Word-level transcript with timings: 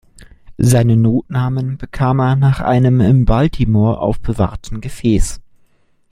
Seinen 0.57 1.03
Notnamen 1.03 1.77
bekam 1.77 2.17
er 2.21 2.35
nach 2.35 2.59
einem 2.59 3.01
in 3.01 3.23
Baltimore 3.25 3.99
aufbewahrten 3.99 4.81
Gefäß. 4.81 5.39